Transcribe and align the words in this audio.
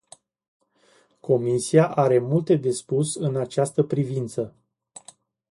Comisia 1.19 1.87
are 1.95 2.19
multe 2.19 2.55
de 2.55 2.71
spus 2.71 3.15
în 3.15 3.35
această 3.35 3.83
privință. 3.83 4.55